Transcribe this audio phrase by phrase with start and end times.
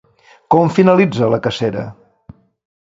[0.53, 1.87] Com finalitza la cacera?